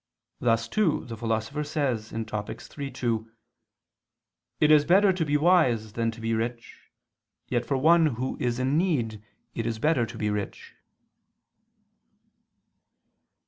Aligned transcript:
Thus 0.39 0.67
too 0.67 1.05
the 1.05 1.15
Philosopher 1.15 1.63
says 1.63 2.11
(Topic. 2.25 2.59
iii, 2.75 2.89
2): 2.89 3.31
"It 4.59 4.71
is 4.71 4.83
better 4.83 5.13
to 5.13 5.23
be 5.23 5.37
wise 5.37 5.93
than 5.93 6.09
to 6.09 6.19
be 6.19 6.33
rich, 6.33 6.89
yet 7.49 7.67
for 7.67 7.77
one 7.77 8.07
who 8.07 8.35
is 8.39 8.57
in 8.57 8.79
need, 8.79 9.23
it 9.53 9.67
is 9.67 9.77
better 9.77 10.07
to 10.07 10.17
be 10.17 10.31
rich 10.31 10.73